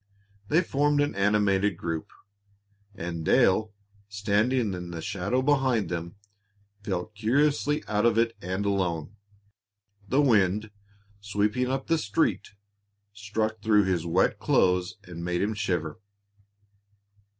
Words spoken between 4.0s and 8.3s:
standing in the shadow behind them, felt curiously out of